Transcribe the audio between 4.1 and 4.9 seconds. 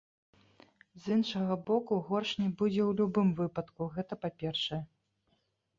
па-першае.